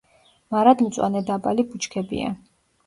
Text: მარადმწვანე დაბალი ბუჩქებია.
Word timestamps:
მარადმწვანე 0.55 1.23
დაბალი 1.31 1.69
ბუჩქებია. 1.71 2.37